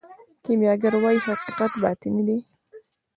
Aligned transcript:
کیمیاګر 0.43 0.93
وايي 1.03 1.19
حقیقت 1.27 1.71
باطني 1.81 2.21
دی. 2.27 2.37